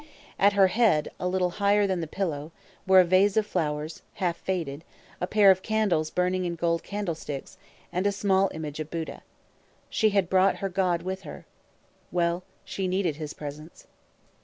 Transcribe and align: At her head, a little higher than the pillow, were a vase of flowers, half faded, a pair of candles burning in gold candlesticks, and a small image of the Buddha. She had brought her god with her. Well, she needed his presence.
At 0.39 0.53
her 0.53 0.65
head, 0.65 1.11
a 1.19 1.27
little 1.27 1.51
higher 1.61 1.85
than 1.85 2.01
the 2.01 2.07
pillow, 2.07 2.51
were 2.87 3.01
a 3.01 3.05
vase 3.05 3.37
of 3.37 3.45
flowers, 3.45 4.01
half 4.15 4.35
faded, 4.37 4.83
a 5.21 5.27
pair 5.27 5.51
of 5.51 5.61
candles 5.61 6.09
burning 6.09 6.43
in 6.43 6.55
gold 6.55 6.81
candlesticks, 6.81 7.55
and 7.93 8.07
a 8.07 8.11
small 8.11 8.49
image 8.51 8.79
of 8.79 8.89
the 8.89 8.97
Buddha. 8.97 9.21
She 9.91 10.09
had 10.09 10.27
brought 10.27 10.55
her 10.55 10.69
god 10.69 11.03
with 11.03 11.21
her. 11.21 11.45
Well, 12.11 12.43
she 12.65 12.87
needed 12.87 13.17
his 13.17 13.35
presence. 13.35 13.85